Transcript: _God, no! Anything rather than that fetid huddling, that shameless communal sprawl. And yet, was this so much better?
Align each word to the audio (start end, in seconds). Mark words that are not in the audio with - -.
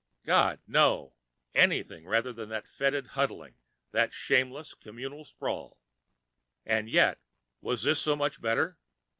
_God, 0.25 0.57
no! 0.65 1.13
Anything 1.53 2.07
rather 2.07 2.33
than 2.33 2.49
that 2.49 2.67
fetid 2.67 3.09
huddling, 3.09 3.53
that 3.91 4.11
shameless 4.13 4.73
communal 4.73 5.23
sprawl. 5.25 5.77
And 6.65 6.89
yet, 6.89 7.19
was 7.61 7.83
this 7.83 8.01
so 8.01 8.15
much 8.15 8.41
better? 8.41 8.79